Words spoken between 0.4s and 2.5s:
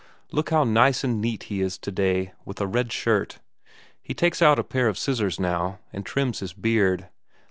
how nice and neat he is today,